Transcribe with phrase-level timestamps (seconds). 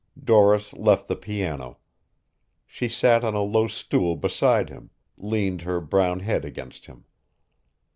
[0.17, 1.77] Doris left the piano.
[2.65, 7.05] She sat on a low stool beside him, leaned her brown head against him.